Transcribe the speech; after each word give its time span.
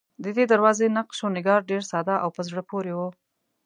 ددې 0.25 0.43
دروازې 0.51 0.87
نقش 0.97 1.17
و 1.21 1.33
نگار 1.37 1.61
ډېر 1.71 1.81
ساده 1.91 2.15
او 2.23 2.29
په 2.35 2.41
زړه 2.47 2.61
پورې 2.69 2.91
و. 2.97 2.99